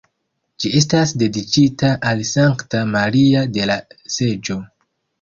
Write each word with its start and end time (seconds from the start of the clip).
Ĝi 0.63 0.71
estas 0.79 1.13
dediĉita 1.25 1.93
al 2.13 2.25
Sankta 2.33 2.83
Maria 2.97 3.47
de 3.59 3.71
la 3.75 3.81
Seĝo. 4.19 4.63